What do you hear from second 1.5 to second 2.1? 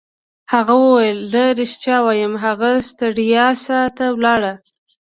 ریښتیا